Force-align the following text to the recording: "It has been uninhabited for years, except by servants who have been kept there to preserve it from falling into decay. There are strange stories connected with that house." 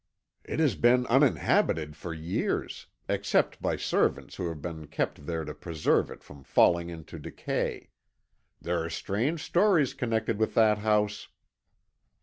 "It 0.43 0.59
has 0.59 0.73
been 0.73 1.05
uninhabited 1.05 1.95
for 1.95 2.11
years, 2.11 2.87
except 3.07 3.61
by 3.61 3.75
servants 3.75 4.35
who 4.37 4.47
have 4.49 4.59
been 4.59 4.87
kept 4.87 5.27
there 5.27 5.45
to 5.45 5.53
preserve 5.53 6.09
it 6.09 6.23
from 6.23 6.43
falling 6.43 6.89
into 6.89 7.19
decay. 7.19 7.91
There 8.59 8.83
are 8.83 8.89
strange 8.89 9.43
stories 9.43 9.93
connected 9.93 10.39
with 10.39 10.55
that 10.55 10.79
house." 10.79 11.27